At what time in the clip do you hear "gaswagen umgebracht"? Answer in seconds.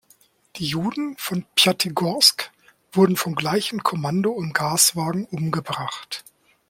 4.51-6.23